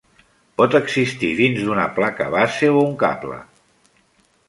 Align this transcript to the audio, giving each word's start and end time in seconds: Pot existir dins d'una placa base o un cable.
Pot 0.61 0.77
existir 0.79 1.29
dins 1.41 1.61
d'una 1.67 1.85
placa 1.99 2.29
base 2.39 2.73
o 2.75 2.83
un 2.89 3.01
cable. 3.07 3.43